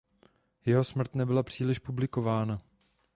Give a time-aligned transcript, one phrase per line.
[0.65, 2.61] Jeho smrt nebyla příliš publikována.